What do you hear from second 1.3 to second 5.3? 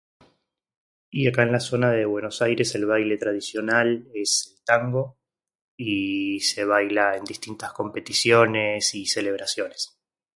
en la zona de Buenos Aires, el baile tradicional es ""tango""